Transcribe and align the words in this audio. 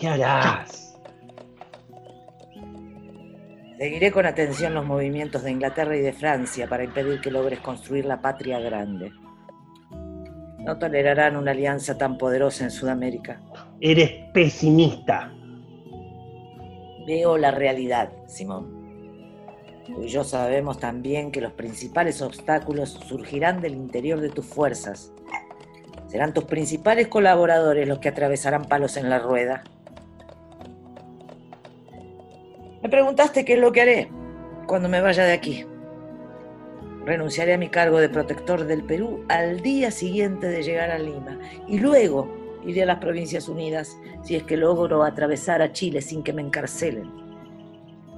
¿Qué 0.00 0.08
harás? 0.08 0.98
Seguiré 3.76 4.10
con 4.10 4.24
atención 4.24 4.72
los 4.72 4.86
movimientos 4.86 5.42
de 5.42 5.50
Inglaterra 5.50 5.94
y 5.94 6.00
de 6.00 6.14
Francia 6.14 6.66
para 6.66 6.84
impedir 6.84 7.20
que 7.20 7.30
logres 7.30 7.60
construir 7.60 8.06
la 8.06 8.22
patria 8.22 8.58
grande. 8.60 9.12
No 10.58 10.78
tolerarán 10.78 11.36
una 11.36 11.50
alianza 11.50 11.98
tan 11.98 12.16
poderosa 12.16 12.64
en 12.64 12.70
Sudamérica. 12.70 13.42
Eres 13.78 14.10
pesimista. 14.32 15.34
Veo 17.06 17.36
la 17.36 17.50
realidad, 17.50 18.10
Simón. 18.26 18.80
Tú 19.84 20.02
y 20.02 20.08
yo 20.08 20.24
sabemos 20.24 20.78
también 20.78 21.30
que 21.30 21.42
los 21.42 21.52
principales 21.52 22.22
obstáculos 22.22 22.90
surgirán 23.06 23.60
del 23.60 23.74
interior 23.74 24.20
de 24.20 24.30
tus 24.30 24.46
fuerzas. 24.46 25.12
Serán 26.08 26.32
tus 26.32 26.44
principales 26.44 27.08
colaboradores 27.08 27.86
los 27.86 27.98
que 27.98 28.08
atravesarán 28.08 28.64
palos 28.64 28.96
en 28.96 29.10
la 29.10 29.18
rueda. 29.18 29.62
Me 32.90 32.96
preguntaste 32.96 33.44
qué 33.44 33.52
es 33.52 33.60
lo 33.60 33.70
que 33.70 33.82
haré 33.82 34.10
cuando 34.66 34.88
me 34.88 35.00
vaya 35.00 35.22
de 35.22 35.32
aquí. 35.32 35.64
Renunciaré 37.04 37.54
a 37.54 37.56
mi 37.56 37.68
cargo 37.68 38.00
de 38.00 38.08
protector 38.08 38.64
del 38.64 38.82
Perú 38.82 39.24
al 39.28 39.60
día 39.60 39.92
siguiente 39.92 40.48
de 40.48 40.64
llegar 40.64 40.90
a 40.90 40.98
Lima 40.98 41.38
y 41.68 41.78
luego 41.78 42.28
iré 42.66 42.82
a 42.82 42.86
las 42.86 42.98
Provincias 42.98 43.48
Unidas 43.48 43.96
si 44.24 44.34
es 44.34 44.42
que 44.42 44.56
logro 44.56 45.04
atravesar 45.04 45.62
a 45.62 45.70
Chile 45.70 46.00
sin 46.00 46.24
que 46.24 46.32
me 46.32 46.42
encarcelen. 46.42 47.08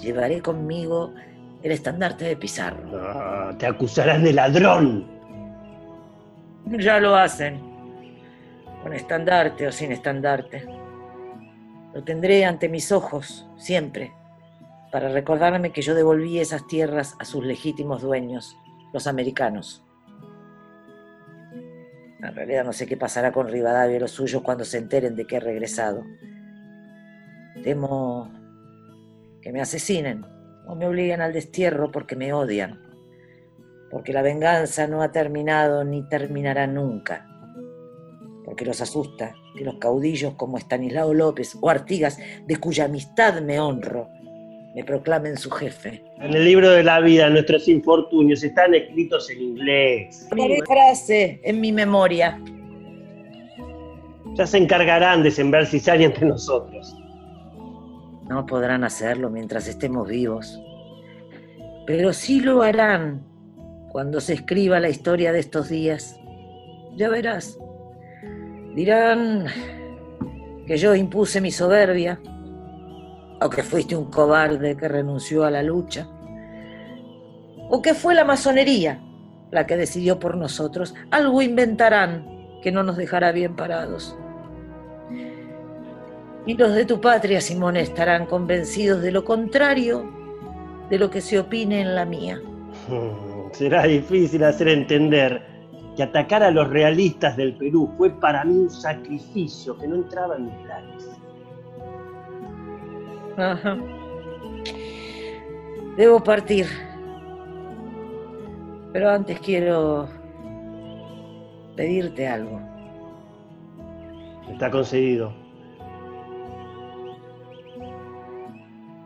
Llevaré 0.00 0.40
conmigo 0.40 1.12
el 1.62 1.70
estandarte 1.70 2.24
de 2.24 2.36
Pizarro. 2.38 2.88
Ah, 2.94 3.54
te 3.58 3.66
acusarán 3.66 4.24
de 4.24 4.32
ladrón. 4.32 5.06
Ya 6.70 7.00
lo 7.00 7.14
hacen, 7.16 7.60
con 8.82 8.94
estandarte 8.94 9.66
o 9.66 9.72
sin 9.72 9.92
estandarte. 9.92 10.64
Lo 11.92 12.02
tendré 12.02 12.46
ante 12.46 12.70
mis 12.70 12.90
ojos 12.92 13.46
siempre 13.58 14.23
para 14.94 15.08
recordarme 15.08 15.72
que 15.72 15.82
yo 15.82 15.92
devolví 15.92 16.38
esas 16.38 16.68
tierras 16.68 17.16
a 17.18 17.24
sus 17.24 17.44
legítimos 17.44 18.00
dueños, 18.00 18.56
los 18.92 19.08
americanos. 19.08 19.84
En 22.22 22.32
realidad 22.32 22.64
no 22.64 22.72
sé 22.72 22.86
qué 22.86 22.96
pasará 22.96 23.32
con 23.32 23.48
Rivadavia 23.48 23.96
y 23.96 23.98
los 23.98 24.12
suyos 24.12 24.42
cuando 24.42 24.64
se 24.64 24.78
enteren 24.78 25.16
de 25.16 25.26
que 25.26 25.34
he 25.34 25.40
regresado. 25.40 26.04
Temo 27.64 28.30
que 29.42 29.50
me 29.50 29.60
asesinen 29.60 30.24
o 30.68 30.76
me 30.76 30.86
obliguen 30.86 31.22
al 31.22 31.32
destierro 31.32 31.90
porque 31.90 32.14
me 32.14 32.32
odian, 32.32 32.80
porque 33.90 34.12
la 34.12 34.22
venganza 34.22 34.86
no 34.86 35.02
ha 35.02 35.10
terminado 35.10 35.82
ni 35.82 36.08
terminará 36.08 36.68
nunca, 36.68 37.26
porque 38.44 38.64
los 38.64 38.80
asusta 38.80 39.34
que 39.56 39.64
los 39.64 39.74
caudillos 39.80 40.34
como 40.34 40.56
Estanislao 40.56 41.12
López 41.12 41.58
o 41.60 41.68
Artigas, 41.68 42.16
de 42.46 42.56
cuya 42.58 42.84
amistad 42.84 43.42
me 43.42 43.58
honro, 43.58 44.08
me 44.74 44.82
proclamen 44.82 45.36
su 45.36 45.50
jefe. 45.50 46.02
En 46.18 46.34
el 46.34 46.44
libro 46.44 46.68
de 46.70 46.82
la 46.82 47.00
vida 47.00 47.30
nuestros 47.30 47.68
infortunios 47.68 48.42
están 48.42 48.74
escritos 48.74 49.30
en 49.30 49.40
inglés. 49.40 50.28
Una 50.32 50.64
frase 50.66 51.40
en 51.44 51.60
mi 51.60 51.70
memoria. 51.70 52.40
Ya 54.34 54.46
se 54.46 54.58
encargarán 54.58 55.22
de 55.22 55.30
sembrar 55.30 55.66
cizaña 55.66 56.06
entre 56.06 56.26
nosotros. 56.26 56.96
No 58.28 58.44
podrán 58.46 58.82
hacerlo 58.82 59.30
mientras 59.30 59.68
estemos 59.68 60.08
vivos, 60.08 60.60
pero 61.86 62.12
sí 62.12 62.40
lo 62.40 62.62
harán 62.62 63.22
cuando 63.92 64.20
se 64.20 64.32
escriba 64.32 64.80
la 64.80 64.88
historia 64.88 65.32
de 65.32 65.38
estos 65.38 65.68
días. 65.68 66.18
Ya 66.96 67.08
verás. 67.10 67.58
Dirán 68.74 69.46
que 70.66 70.78
yo 70.78 70.96
impuse 70.96 71.40
mi 71.40 71.52
soberbia, 71.52 72.18
o 73.44 73.50
que 73.50 73.62
fuiste 73.62 73.94
un 73.94 74.06
cobarde 74.06 74.74
que 74.74 74.88
renunció 74.88 75.44
a 75.44 75.50
la 75.50 75.62
lucha, 75.62 76.08
o 77.68 77.82
que 77.82 77.92
fue 77.92 78.14
la 78.14 78.24
masonería 78.24 79.02
la 79.50 79.66
que 79.66 79.76
decidió 79.76 80.18
por 80.18 80.36
nosotros. 80.36 80.94
Algo 81.10 81.42
inventarán 81.42 82.58
que 82.62 82.72
no 82.72 82.82
nos 82.82 82.96
dejará 82.96 83.32
bien 83.32 83.54
parados. 83.54 84.16
Y 86.46 86.54
los 86.54 86.74
de 86.74 86.86
tu 86.86 87.02
patria, 87.02 87.40
Simón, 87.42 87.76
estarán 87.76 88.24
convencidos 88.26 89.02
de 89.02 89.12
lo 89.12 89.24
contrario 89.24 90.10
de 90.88 90.98
lo 90.98 91.10
que 91.10 91.20
se 91.20 91.38
opine 91.38 91.82
en 91.82 91.94
la 91.94 92.06
mía. 92.06 92.40
Será 93.52 93.84
difícil 93.84 94.42
hacer 94.42 94.68
entender 94.68 95.42
que 95.96 96.02
atacar 96.02 96.42
a 96.42 96.50
los 96.50 96.68
realistas 96.70 97.36
del 97.36 97.54
Perú 97.56 97.92
fue 97.98 98.10
para 98.10 98.42
mí 98.44 98.54
un 98.54 98.70
sacrificio 98.70 99.76
que 99.76 99.86
no 99.86 99.96
entraba 99.96 100.36
en 100.36 100.46
mis 100.46 100.54
planes. 100.64 101.10
Ajá. 103.36 103.76
Debo 105.96 106.22
partir. 106.22 106.66
Pero 108.92 109.10
antes 109.10 109.40
quiero 109.40 110.08
pedirte 111.76 112.26
algo. 112.26 112.60
Está 114.50 114.70
concedido. 114.70 115.32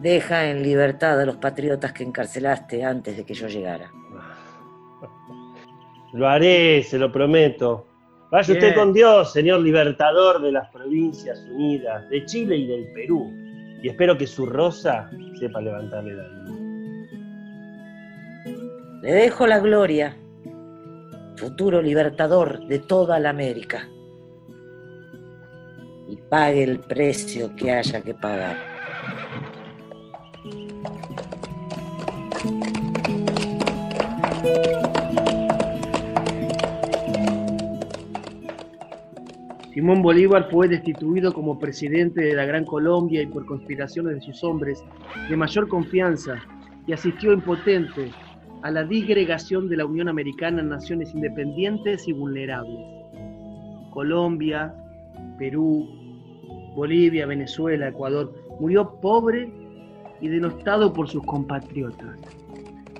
Deja 0.00 0.50
en 0.50 0.62
libertad 0.62 1.20
a 1.20 1.26
los 1.26 1.36
patriotas 1.36 1.92
que 1.92 2.04
encarcelaste 2.04 2.84
antes 2.84 3.16
de 3.16 3.24
que 3.24 3.34
yo 3.34 3.48
llegara. 3.48 3.90
Lo 6.12 6.28
haré, 6.28 6.82
se 6.82 6.98
lo 6.98 7.12
prometo. 7.12 7.86
Vaya 8.30 8.54
usted 8.54 8.74
con 8.74 8.92
Dios, 8.92 9.32
señor 9.32 9.60
libertador 9.60 10.40
de 10.40 10.52
las 10.52 10.68
provincias 10.70 11.40
unidas, 11.52 12.08
de 12.10 12.24
Chile 12.26 12.56
y 12.56 12.66
del 12.66 12.92
Perú. 12.92 13.30
Y 13.82 13.88
espero 13.88 14.16
que 14.16 14.26
su 14.26 14.46
rosa 14.46 15.10
sepa 15.38 15.60
levantarle 15.60 16.14
la 16.14 16.28
vida. 16.28 16.60
Le 19.02 19.12
dejo 19.12 19.46
la 19.46 19.58
gloria, 19.58 20.16
futuro 21.36 21.80
libertador 21.80 22.66
de 22.66 22.80
toda 22.80 23.18
la 23.18 23.30
América. 23.30 23.88
Y 26.08 26.16
pague 26.28 26.64
el 26.64 26.80
precio 26.80 27.54
que 27.56 27.72
haya 27.72 28.02
que 28.02 28.14
pagar. 28.14 28.56
Simón 39.80 40.02
Bolívar 40.02 40.46
fue 40.50 40.68
destituido 40.68 41.32
como 41.32 41.58
presidente 41.58 42.20
de 42.20 42.34
la 42.34 42.44
Gran 42.44 42.66
Colombia 42.66 43.22
y 43.22 43.26
por 43.26 43.46
conspiraciones 43.46 44.16
de 44.16 44.20
sus 44.20 44.44
hombres 44.44 44.84
de 45.26 45.34
mayor 45.38 45.68
confianza 45.68 46.34
y 46.86 46.92
asistió 46.92 47.32
impotente 47.32 48.10
a 48.60 48.70
la 48.70 48.84
disgregación 48.84 49.70
de 49.70 49.78
la 49.78 49.86
Unión 49.86 50.10
Americana 50.10 50.60
en 50.60 50.68
naciones 50.68 51.14
independientes 51.14 52.06
y 52.06 52.12
vulnerables. 52.12 52.78
Colombia, 53.90 54.74
Perú, 55.38 55.88
Bolivia, 56.76 57.24
Venezuela, 57.24 57.88
Ecuador, 57.88 58.34
murió 58.60 59.00
pobre 59.00 59.50
y 60.20 60.28
denostado 60.28 60.92
por 60.92 61.08
sus 61.08 61.24
compatriotas. 61.24 62.20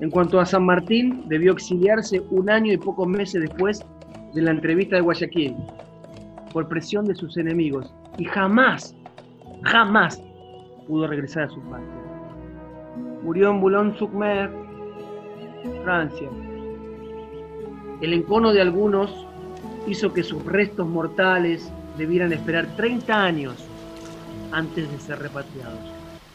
En 0.00 0.10
cuanto 0.10 0.38
a 0.38 0.44
San 0.44 0.66
Martín, 0.66 1.24
debió 1.26 1.52
exiliarse 1.52 2.20
un 2.30 2.50
año 2.50 2.70
y 2.70 2.76
pocos 2.76 3.08
meses 3.08 3.40
después 3.40 3.82
de 4.34 4.42
la 4.42 4.50
entrevista 4.50 4.96
de 4.96 5.00
Guayaquil 5.00 5.56
por 6.56 6.68
presión 6.68 7.04
de 7.04 7.14
sus 7.14 7.36
enemigos 7.36 7.92
y 8.16 8.24
jamás, 8.24 8.96
jamás 9.64 10.22
pudo 10.88 11.06
regresar 11.06 11.42
a 11.42 11.48
su 11.50 11.60
patria. 11.60 12.02
Murió 13.22 13.50
en 13.50 13.60
Boulogne-sur-Mer, 13.60 14.50
Francia. 15.84 16.30
El 18.00 18.14
encono 18.14 18.54
de 18.54 18.62
algunos 18.62 19.26
hizo 19.86 20.14
que 20.14 20.22
sus 20.22 20.46
restos 20.46 20.86
mortales 20.86 21.70
debieran 21.98 22.32
esperar 22.32 22.66
30 22.74 23.22
años 23.22 23.68
antes 24.50 24.90
de 24.90 24.98
ser 24.98 25.18
repatriados. 25.18 25.95